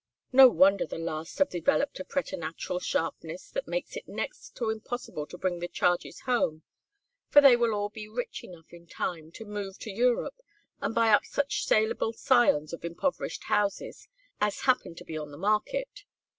[0.31, 5.27] No wonder the last have developed a preternatural sharpness that makes it next to impossible
[5.27, 6.63] to bring the charges home,
[7.29, 10.41] for they will all be rich enough in time to move to Europe
[10.81, 14.07] and buy up such salable scions of improverished houses
[14.39, 16.05] as happen to be on the market.